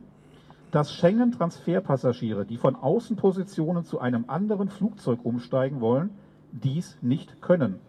[0.69, 6.12] dass Schengen-Transferpassagiere, die von Außenpositionen zu einem anderen Flugzeug umsteigen wollen,
[6.51, 7.80] dies nicht können.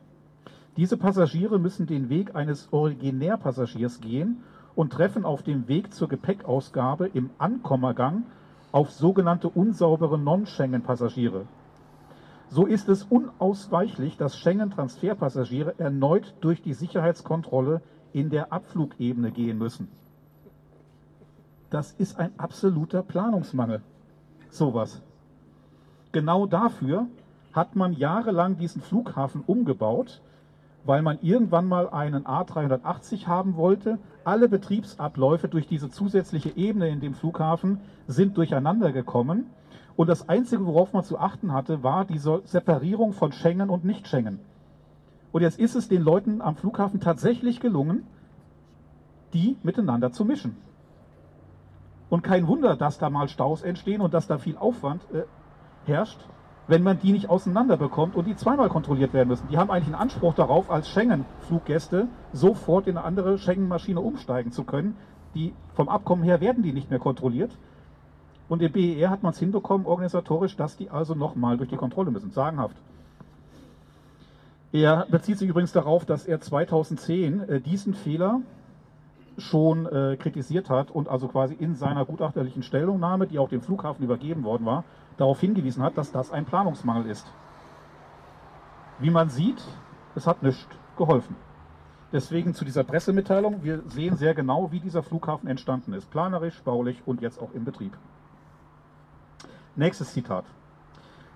[0.79, 4.43] Diese Passagiere müssen den Weg eines Originärpassagiers gehen
[4.77, 8.25] und treffen auf dem Weg zur Gepäckausgabe im Ankommergang
[8.71, 11.47] auf sogenannte unsaubere Non-Schengen-Passagiere.
[12.49, 17.81] So ist es unausweichlich, dass Schengen-Transferpassagiere erneut durch die Sicherheitskontrolle
[18.13, 19.89] in der Abflugebene gehen müssen.
[21.71, 23.83] Das ist ein absoluter Planungsmangel.
[24.51, 25.03] Sowas.
[26.13, 27.07] Genau dafür
[27.53, 30.21] hat man jahrelang diesen Flughafen umgebaut,
[30.87, 33.99] weil man irgendwann mal einen A380 haben wollte.
[34.25, 39.51] Alle Betriebsabläufe durch diese zusätzliche Ebene in dem Flughafen sind durcheinander gekommen.
[39.97, 44.39] Und das Einzige, worauf man zu achten hatte, war diese Separierung von Schengen und Nicht-Schengen.
[45.33, 48.07] Und jetzt ist es den Leuten am Flughafen tatsächlich gelungen,
[49.33, 50.57] die miteinander zu mischen.
[52.09, 55.25] Und kein Wunder, dass da mal Staus entstehen und dass da viel Aufwand äh,
[55.85, 56.21] herrscht,
[56.69, 59.49] wenn man die nicht auseinander bekommt und die zweimal kontrolliert werden müssen.
[59.49, 64.65] Die haben eigentlich einen Anspruch darauf, als Schengen-Fluggäste sofort in eine andere Schengen-Maschine umsteigen zu
[64.65, 64.97] können.
[65.35, 67.57] Die, vom Abkommen her werden die nicht mehr kontrolliert.
[68.49, 72.11] Und im BER hat man es hinbekommen, organisatorisch, dass die also nochmal durch die Kontrolle
[72.11, 72.31] müssen.
[72.31, 72.77] Sagenhaft.
[74.73, 78.41] Er bezieht sich übrigens darauf, dass er 2010 äh, diesen Fehler
[79.39, 84.05] schon äh, kritisiert hat und also quasi in seiner gutachterlichen Stellungnahme, die auch dem Flughafen
[84.05, 84.85] übergeben worden war,
[85.17, 87.27] darauf hingewiesen hat, dass das ein Planungsmangel ist.
[88.99, 89.63] Wie man sieht,
[90.15, 91.37] es hat nichts geholfen.
[92.13, 96.11] Deswegen zu dieser Pressemitteilung, wir sehen sehr genau, wie dieser Flughafen entstanden ist.
[96.11, 97.97] Planerisch, baulich und jetzt auch im Betrieb.
[99.75, 100.45] Nächstes Zitat.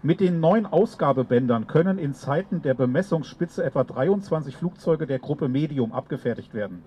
[0.03, 5.93] Mit den neuen Ausgabebändern können in Zeiten der Bemessungsspitze etwa 23 Flugzeuge der Gruppe Medium
[5.93, 6.83] abgefertigt werden.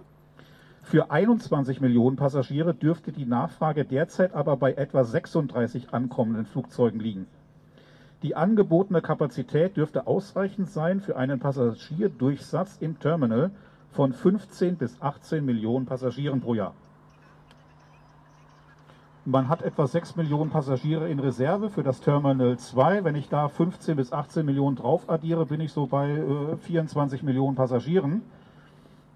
[0.84, 7.26] Für 21 Millionen Passagiere dürfte die Nachfrage derzeit aber bei etwa 36 ankommenden Flugzeugen liegen.
[8.22, 13.52] Die angebotene Kapazität dürfte ausreichend sein für einen Passagierdurchsatz im Terminal
[13.92, 16.74] von 15 bis 18 Millionen Passagieren pro Jahr.
[19.26, 23.06] Man hat etwa 6 Millionen Passagiere in Reserve für das Terminal 2.
[23.06, 27.24] Wenn ich da 15 bis 18 Millionen drauf addiere, bin ich so bei äh, 24
[27.24, 28.22] Millionen Passagieren.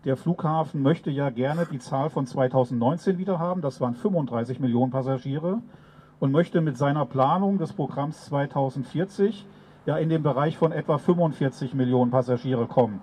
[0.06, 3.62] Der Flughafen möchte ja gerne die Zahl von 2019 wieder haben.
[3.62, 5.60] Das waren 35 Millionen Passagiere
[6.20, 9.46] und möchte mit seiner Planung des Programms 2040
[9.86, 13.02] ja in den Bereich von etwa 45 Millionen Passagiere kommen.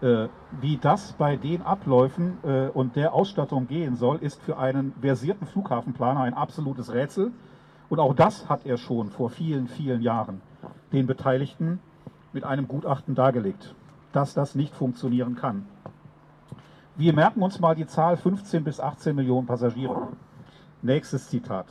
[0.00, 0.28] Äh,
[0.60, 5.46] wie das bei den Abläufen äh, und der Ausstattung gehen soll, ist für einen versierten
[5.46, 7.32] Flughafenplaner ein absolutes Rätsel.
[7.88, 10.40] Und auch das hat er schon vor vielen, vielen Jahren
[10.92, 11.80] den Beteiligten
[12.32, 13.74] mit einem Gutachten dargelegt,
[14.14, 15.66] dass das nicht funktionieren kann.
[16.96, 20.08] Wir merken uns mal die Zahl 15 bis 18 Millionen Passagiere.
[20.82, 21.66] Nächstes Zitat.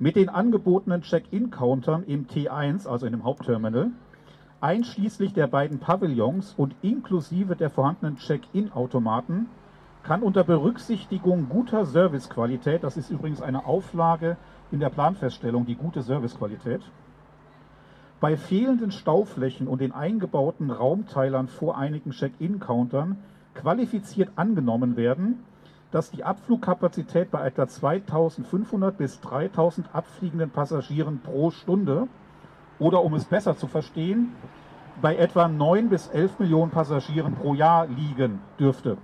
[0.00, 3.92] Mit den angebotenen Check-in-Countern im T1, also in dem Hauptterminal,
[4.60, 9.46] einschließlich der beiden Pavillons und inklusive der vorhandenen Check-in-Automaten,
[10.02, 14.36] kann unter Berücksichtigung guter Servicequalität, das ist übrigens eine Auflage
[14.72, 16.80] in der Planfeststellung, die gute Servicequalität,
[18.20, 23.16] bei fehlenden Stauflächen und den eingebauten Raumteilern vor einigen Check-in-Countern
[23.54, 25.42] qualifiziert angenommen werden,
[25.90, 32.06] dass die Abflugkapazität bei etwa 2500 bis 3000 abfliegenden Passagieren pro Stunde
[32.78, 34.32] oder um es besser zu verstehen,
[35.00, 38.98] bei etwa 9 bis 11 Millionen Passagieren pro Jahr liegen dürfte.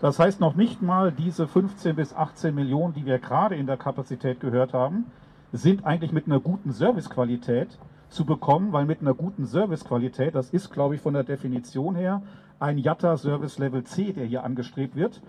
[0.00, 3.76] Das heißt noch nicht mal diese 15 bis 18 Millionen, die wir gerade in der
[3.76, 5.06] Kapazität gehört haben,
[5.52, 7.78] sind eigentlich mit einer guten Servicequalität
[8.10, 12.22] zu bekommen, weil mit einer guten Servicequalität, das ist glaube ich von der Definition her
[12.58, 15.20] ein Jatta Service Level C, der hier angestrebt wird.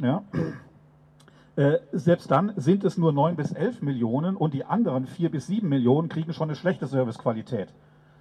[0.00, 0.22] Ja.
[1.56, 5.46] Äh, selbst dann sind es nur 9 bis 11 Millionen und die anderen 4 bis
[5.46, 7.68] 7 Millionen kriegen schon eine schlechte Servicequalität.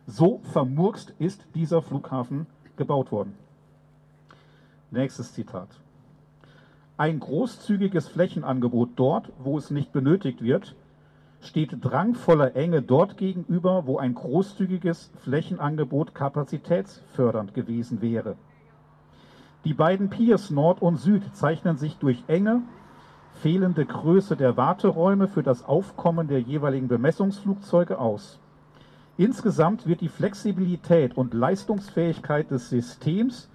[0.06, 3.36] So vermurkst ist dieser Flughafen gebaut worden.
[4.92, 5.70] Nächstes Zitat.
[6.98, 10.76] Ein großzügiges Flächenangebot dort, wo es nicht benötigt wird,
[11.44, 18.36] steht drangvoller Enge dort gegenüber, wo ein großzügiges Flächenangebot kapazitätsfördernd gewesen wäre.
[19.66, 22.62] Die beiden Piers Nord und Süd zeichnen sich durch enge,
[23.42, 28.40] fehlende Größe der Warteräume für das Aufkommen der jeweiligen Bemessungsflugzeuge aus.
[29.18, 33.50] Insgesamt wird die Flexibilität und Leistungsfähigkeit des Systems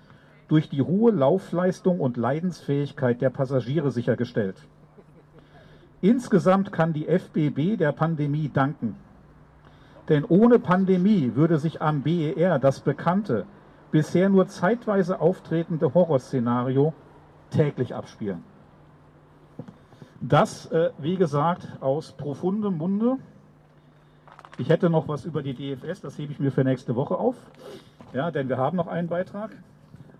[0.47, 4.57] durch die hohe Laufleistung und Leidensfähigkeit der Passagiere sichergestellt.
[6.01, 8.97] Insgesamt kann die FBB der Pandemie danken.
[10.09, 13.47] Denn ohne Pandemie würde sich am BER das bekannte,
[13.91, 16.95] bisher nur zeitweise auftretende Horrorszenario
[17.51, 18.43] täglich abspielen.
[20.21, 23.19] Das, äh, wie gesagt, aus profundem Munde.
[24.57, 27.37] Ich hätte noch was über die DFS, das hebe ich mir für nächste Woche auf.
[28.13, 29.51] Ja, denn wir haben noch einen Beitrag.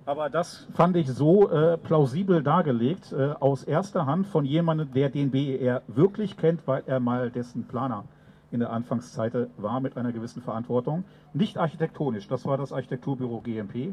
[0.09, 5.11] Aber das fand ich so äh, plausibel dargelegt, äh, aus erster Hand von jemandem, der
[5.11, 8.05] den BER wirklich kennt, weil er mal dessen Planer
[8.51, 11.05] in der Anfangszeit war mit einer gewissen Verantwortung.
[11.35, 13.93] Nicht architektonisch, das war das Architekturbüro GMP,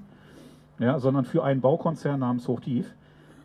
[0.79, 2.95] ja, sondern für einen Baukonzern namens Hochtief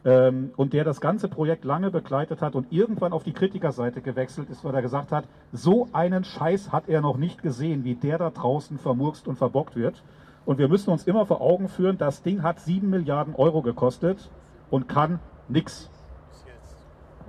[0.04, 4.48] ähm, und der das ganze Projekt lange begleitet hat und irgendwann auf die Kritikerseite gewechselt
[4.48, 8.18] ist, weil er gesagt hat, so einen Scheiß hat er noch nicht gesehen, wie der
[8.18, 10.04] da draußen vermurkst und verbockt wird.
[10.44, 14.30] Und wir müssen uns immer vor Augen führen, das Ding hat 7 Milliarden Euro gekostet
[14.70, 15.90] und kann nichts.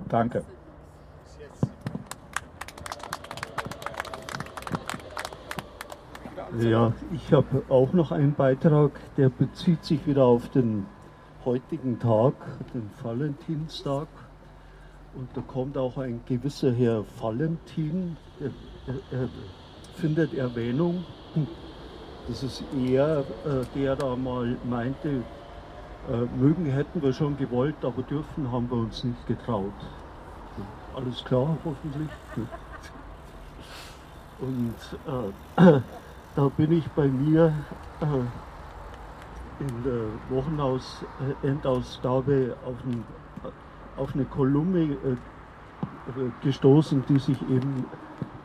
[0.08, 0.44] Danke.
[6.60, 10.86] Ja, ich habe auch noch einen Beitrag, der bezieht sich wieder auf den
[11.46, 12.34] heutigen Tag,
[12.74, 14.08] den Valentinstag.
[15.14, 18.50] Und da kommt auch ein gewisser Herr Valentin, er,
[18.86, 19.28] er, er
[19.94, 21.04] findet Erwähnung.
[22.28, 23.24] Das ist er, äh,
[23.74, 25.22] der da mal meinte,
[26.10, 29.72] äh, mögen hätten wir schon gewollt, aber dürfen haben wir uns nicht getraut.
[30.94, 32.08] Alles klar, hoffentlich.
[34.40, 34.74] Und
[35.06, 35.32] äh,
[36.36, 37.52] da bin ich bei mir
[38.00, 38.06] äh,
[39.58, 43.04] in der Wochenendausgabe auf, ein,
[43.96, 45.16] auf eine Kolumne äh,
[46.42, 47.84] gestoßen, die sich eben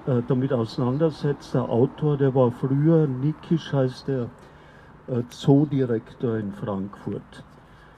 [0.08, 1.54] äh, damit auseinandersetzt.
[1.54, 4.30] Der Autor, der war früher, Nikisch heißt der,
[5.08, 7.44] äh, Zoodirektor in Frankfurt.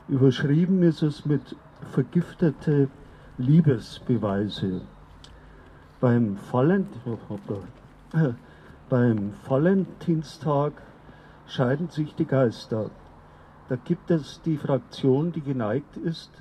[0.07, 1.55] Überschrieben ist es mit
[1.91, 2.89] vergiftete
[3.37, 4.81] Liebesbeweise.
[5.99, 6.87] Beim Fallen,
[8.13, 8.17] äh,
[8.89, 10.73] beim Valentinstag
[11.45, 12.89] scheiden sich die Geister.
[13.69, 16.31] Da gibt es die Fraktion, die geneigt ist,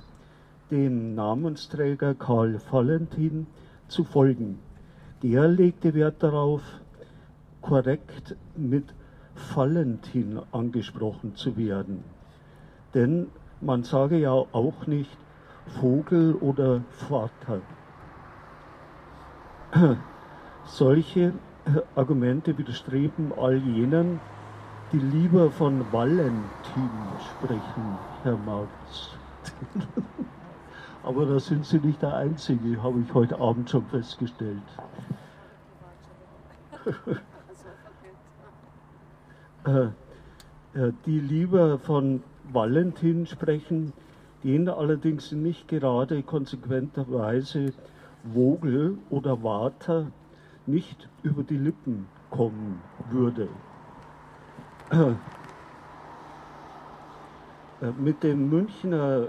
[0.71, 3.45] dem Namensträger Karl Valentin
[3.87, 4.57] zu folgen.
[5.21, 6.61] Der legte Wert darauf,
[7.61, 8.85] korrekt mit
[9.53, 12.05] Valentin angesprochen zu werden.
[12.93, 13.27] Denn
[13.59, 15.17] man sage ja auch nicht
[15.81, 17.61] Vogel oder Vater.
[20.65, 21.33] Solche
[21.95, 24.21] Argumente widerstreben all jenen,
[24.93, 26.89] die lieber von Valentin
[27.29, 29.09] sprechen, Herr Marx.
[31.03, 34.61] Aber da sind Sie nicht der Einzige, habe ich heute Abend schon festgestellt.
[39.65, 39.89] Äh,
[40.73, 43.91] äh, die lieber von Valentin sprechen,
[44.43, 47.73] denen allerdings nicht gerade konsequenterweise
[48.33, 50.11] Vogel oder Water
[50.65, 53.49] nicht über die Lippen kommen würde.
[57.81, 59.27] Äh, mit dem Münchner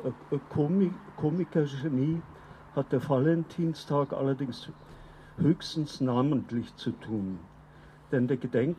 [0.48, 2.20] Komik Komikergenie
[2.74, 4.70] hat der Valentinstag allerdings
[5.40, 7.38] höchstens namentlich zu tun.
[8.12, 8.76] Denn, der Gedenk,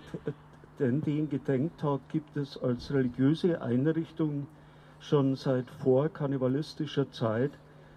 [0.80, 4.48] denn den Gedenktag gibt es als religiöse Einrichtung
[5.00, 7.52] schon seit vor karnevalistischer Zeit,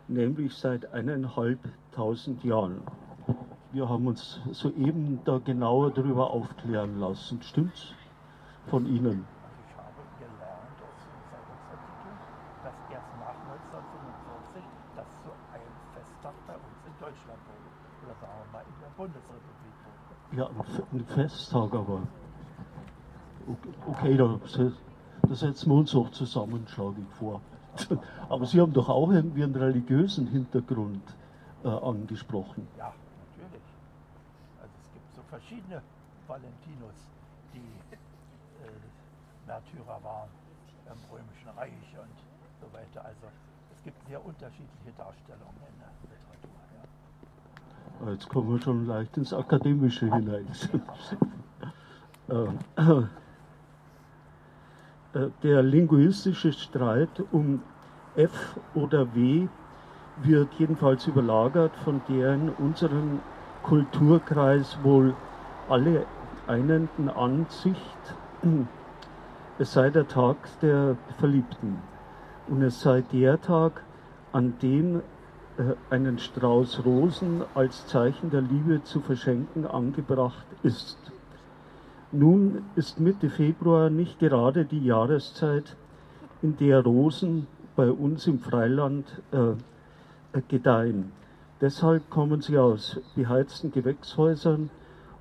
[0.08, 2.82] nämlich seit eineinhalbtausend Jahren.
[3.72, 7.42] Wir haben uns soeben da genauer darüber aufklären lassen.
[7.42, 7.92] Stimmt's?
[8.68, 9.26] Von Ihnen?
[9.66, 10.94] Ich habe gelernt aus
[11.28, 12.16] Zeitungsartikeln,
[12.62, 14.62] dass erst nach 1945
[14.94, 17.68] das zu einem Festtag bei uns in Deutschland wurde.
[18.06, 18.93] Oder sagen wir mal in der Bundesrepublik wurde.
[20.36, 20.50] Ja,
[20.92, 22.02] ein Festtag, aber.
[23.86, 24.38] Okay, da,
[25.34, 27.40] setzen wir uns auch zusammen, schlage ich vor.
[28.28, 31.02] Aber Sie haben doch auch irgendwie einen religiösen Hintergrund
[31.64, 32.66] äh, angesprochen.
[32.78, 32.92] Ja,
[35.34, 35.82] verschiedene
[36.28, 36.94] Valentinus,
[37.52, 37.96] die äh,
[39.46, 40.30] Märtyrer waren
[40.86, 42.16] im Römischen Reich und
[42.60, 43.04] so weiter.
[43.04, 43.26] Also
[43.74, 45.88] es gibt sehr unterschiedliche Darstellungen in der.
[45.88, 46.23] Ja.
[48.06, 50.46] Jetzt kommen wir schon leicht ins Akademische hinein.
[52.26, 52.46] Äh,
[55.14, 57.60] äh, der linguistische Streit um
[58.16, 59.46] F oder W
[60.22, 63.20] wird jedenfalls überlagert von der in unserem
[63.62, 65.14] Kulturkreis wohl
[65.68, 66.06] alle
[66.46, 68.16] einenden Ansicht,
[69.58, 71.78] es sei der Tag der Verliebten
[72.48, 73.82] und es sei der Tag,
[74.32, 75.00] an dem
[75.90, 80.98] einen Strauß Rosen als Zeichen der Liebe zu verschenken angebracht ist.
[82.10, 85.76] Nun ist Mitte Februar nicht gerade die Jahreszeit,
[86.42, 87.46] in der Rosen
[87.76, 91.12] bei uns im Freiland äh, gedeihen.
[91.60, 94.70] Deshalb kommen sie aus beheizten Gewächshäusern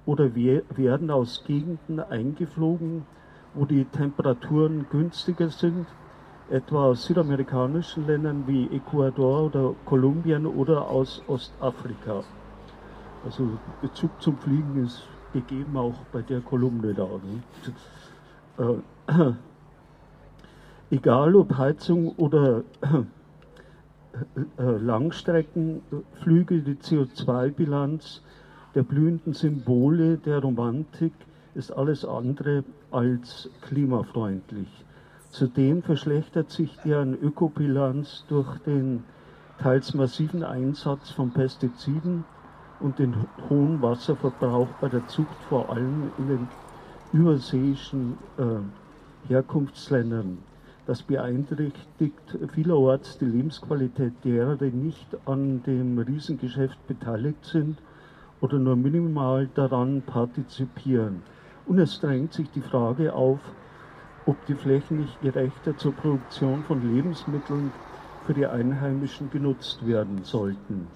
[0.06, 3.06] oder werden aus Gegenden eingeflogen,
[3.54, 5.88] wo die Temperaturen günstiger sind,
[6.50, 12.24] etwa aus südamerikanischen Ländern wie Ecuador oder Kolumbien oder aus Ostafrika.
[13.26, 17.08] Also Bezug zum Fliegen ist gegeben auch bei der Kolumne da.
[18.58, 18.82] Ne?
[19.08, 19.34] Äh,
[20.96, 22.64] egal ob Heizung oder
[24.58, 28.22] äh, Langstreckenflüge, die CO2-Bilanz
[28.76, 31.14] der blühenden Symbole der Romantik
[31.56, 34.68] ist alles andere als klimafreundlich.
[35.34, 39.04] Zudem verschlechtert sich deren Ökobilanz durch den
[39.58, 42.24] teils massiven Einsatz von Pestiziden
[42.80, 43.16] und den
[43.50, 46.48] hohen Wasserverbrauch bei der Zucht, vor allem in den
[47.14, 50.38] überseeischen äh, Herkunftsländern.
[50.86, 57.80] Das beeinträchtigt vielerorts die Lebensqualität derer, die nicht an dem Riesengeschäft beteiligt sind
[58.40, 61.24] oder nur minimal daran partizipieren.
[61.66, 63.40] Und es drängt sich die Frage auf,
[64.26, 67.72] ob die Flächen nicht gerechter zur Produktion von Lebensmitteln
[68.26, 70.88] für die Einheimischen genutzt werden sollten.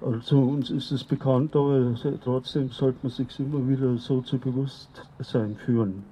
[0.00, 5.56] Also uns ist es bekannt, aber trotzdem sollte man sich immer wieder so zu Bewusstsein
[5.56, 6.04] führen.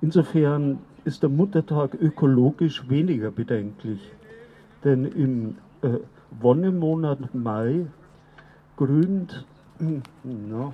[0.00, 4.00] Insofern ist der Muttertag ökologisch weniger bedenklich,
[4.82, 5.98] denn im äh,
[6.40, 7.86] Wonnemonat Mai
[8.76, 9.44] grünt,
[10.22, 10.72] na,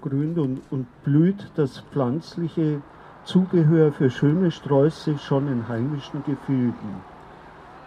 [0.00, 2.82] grünt und, und blüht das pflanzliche
[3.24, 7.02] Zubehör für schöne Sträuße schon in heimischen Gefilden.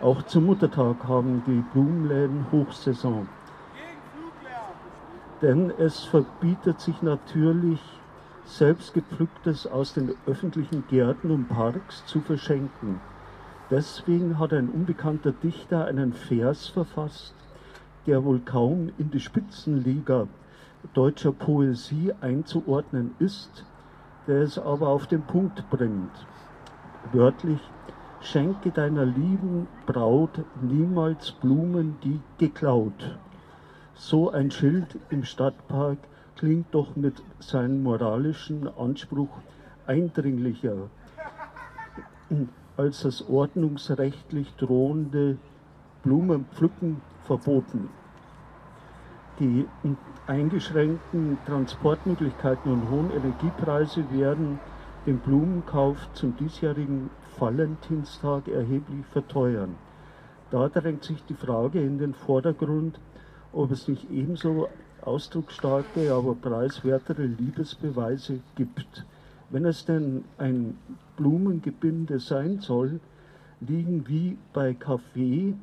[0.01, 3.28] Auch zum Muttertag haben die Blumenläden Hochsaison.
[5.41, 7.80] Denn es verbietet sich natürlich,
[8.45, 12.99] selbst gepflücktes aus den öffentlichen Gärten und Parks zu verschenken.
[13.70, 17.34] Deswegen hat ein unbekannter Dichter einen Vers verfasst,
[18.05, 20.28] der wohl kaum in die Spitzenliga
[20.93, 23.65] deutscher Poesie einzuordnen ist,
[24.27, 26.27] der es aber auf den Punkt bringt.
[27.11, 27.59] Wörtlich,
[28.21, 33.17] Schenke deiner lieben Braut niemals Blumen, die geklaut.
[33.95, 35.97] So ein Schild im Stadtpark
[36.38, 39.29] klingt doch mit seinem moralischen Anspruch
[39.86, 40.89] eindringlicher
[42.77, 45.38] als das ordnungsrechtlich drohende
[46.03, 47.89] Blumenpflücken verboten.
[49.39, 49.67] Die
[50.26, 54.59] eingeschränkten Transportmöglichkeiten und hohen Energiepreise werden
[55.05, 59.76] den Blumenkauf zum diesjährigen Valentinstag erheblich verteuern.
[60.49, 62.99] Da drängt sich die Frage in den Vordergrund,
[63.51, 64.69] ob es nicht ebenso
[65.01, 69.05] ausdrucksstarke, aber preiswertere Liebesbeweise gibt.
[69.49, 70.78] Wenn es denn ein
[71.17, 72.99] Blumengebinde sein soll,
[73.59, 75.53] liegen wie bei Kaffee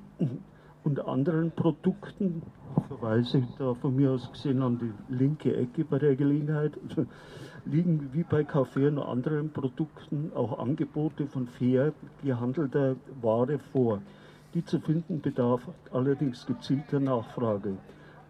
[0.84, 2.42] und anderen Produkten,
[2.88, 6.72] verweise ich da von mir aus gesehen an die linke Ecke bei der Gelegenheit,
[7.66, 14.00] liegen wie bei Kaffee und anderen Produkten auch Angebote von fair gehandelter Ware vor.
[14.54, 15.62] Die zu finden bedarf
[15.92, 17.76] allerdings gezielter Nachfrage.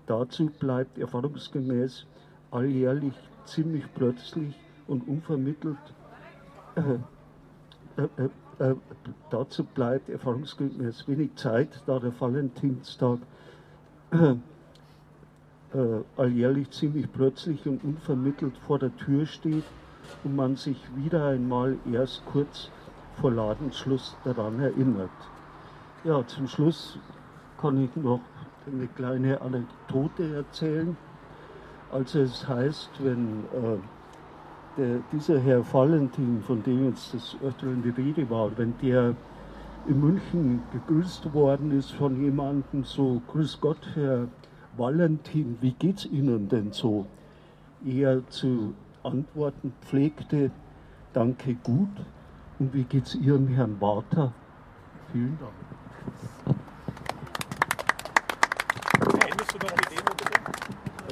[0.07, 2.07] Dazu bleibt erfahrungsgemäß
[2.51, 4.55] alljährlich ziemlich plötzlich
[4.87, 5.79] und unvermittelt
[6.75, 8.29] äh, äh,
[8.61, 8.75] äh,
[9.31, 13.19] dazu bleibt erfahrungsgemäß wenig Zeit, da der Valentinstag
[14.13, 14.35] äh,
[15.77, 19.65] äh, alljährlich ziemlich plötzlich und unvermittelt vor der Tür steht
[20.25, 22.71] und man sich wieder einmal erst kurz
[23.21, 25.11] vor Ladenschluss daran erinnert.
[26.05, 26.99] Ja, zum Schluss
[27.61, 28.21] kann ich noch
[28.67, 30.97] eine kleine Anekdote erzählen.
[31.91, 33.79] Also es heißt, wenn äh,
[34.77, 39.15] der, dieser Herr Valentin, von dem jetzt das Öfteren die Rede war, wenn der
[39.87, 44.29] in München gegrüßt worden ist von jemandem, so Grüß Gott, Herr
[44.77, 47.07] Valentin, wie geht's Ihnen denn so?
[47.85, 50.51] Er zu antworten pflegte,
[51.13, 51.89] danke gut.
[52.59, 54.33] Und wie geht's Ihrem Herrn Warter?
[55.13, 55.53] Vielen Dank.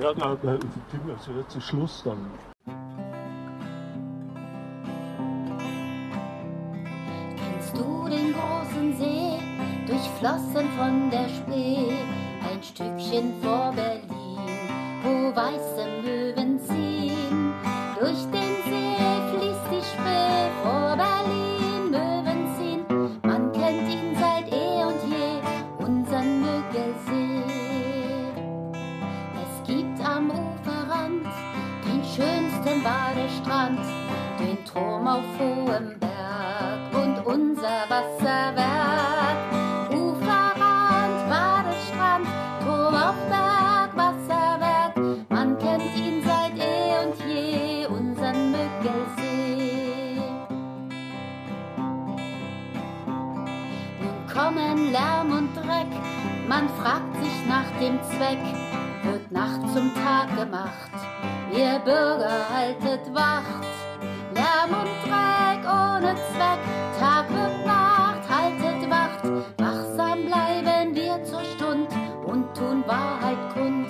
[0.00, 0.52] Ja, na, na,
[1.12, 2.18] also jetzt zum Schluss dann.
[10.20, 11.92] Durchflossen von der Spree?
[12.50, 14.02] ein Stückchen vor Berlin,
[15.02, 16.57] wo weiße Möwen
[57.80, 58.38] dem Zweck,
[59.04, 60.90] wird Nacht zum Tag gemacht.
[61.52, 63.66] Ihr Bürger haltet Wacht,
[64.34, 66.62] Lärm und Dreck ohne Zweck.
[66.98, 69.24] Tag wird Nacht, haltet Wacht,
[69.58, 71.88] wachsam bleiben wir zur Stund
[72.26, 73.88] und tun Wahrheit kund.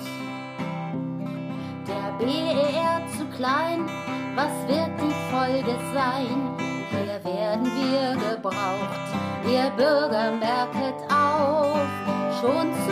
[1.87, 3.89] Der BER zu klein,
[4.35, 6.55] was wird die Folge sein?
[6.91, 9.09] Hier werden wir gebraucht,
[9.45, 11.87] ihr Bürger merket auf.
[12.41, 12.88] Schon zu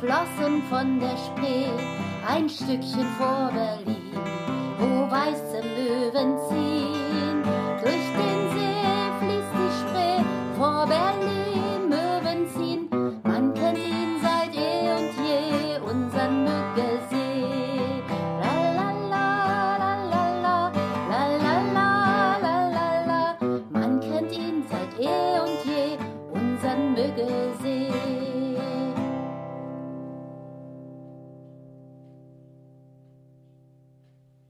[0.00, 1.66] durchflossen von der Spree,
[2.26, 4.12] ein Stückchen vor Berlin,
[4.78, 6.89] wo weiße Möwen ziehen?